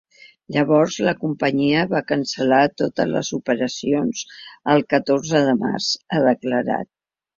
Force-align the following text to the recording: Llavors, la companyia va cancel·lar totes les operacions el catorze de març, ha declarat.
Llavors, 0.53 0.95
la 1.07 1.11
companyia 1.23 1.83
va 1.91 2.01
cancel·lar 2.13 2.61
totes 2.83 3.11
les 3.17 3.31
operacions 3.39 4.25
el 4.77 4.85
catorze 4.95 5.43
de 5.51 5.55
març, 5.65 5.95
ha 6.19 6.23
declarat. 6.31 6.91